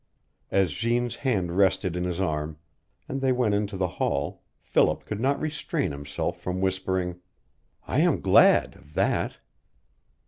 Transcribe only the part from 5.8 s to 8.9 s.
himself from whispering: "I am glad